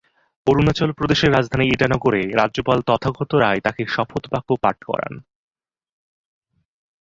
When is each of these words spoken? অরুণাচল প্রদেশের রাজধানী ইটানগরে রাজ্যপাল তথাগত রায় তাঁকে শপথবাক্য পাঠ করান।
অরুণাচল 0.47 0.89
প্রদেশের 0.91 1.33
রাজধানী 1.33 1.65
ইটানগরে 1.67 2.21
রাজ্যপাল 2.35 2.77
তথাগত 2.81 3.31
রায় 3.35 3.59
তাঁকে 3.59 3.83
শপথবাক্য 3.87 4.49
পাঠ 4.63 4.77
করান। 4.83 5.13